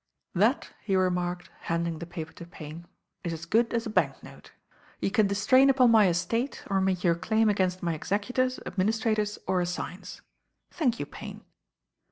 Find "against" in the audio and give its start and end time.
7.49-7.83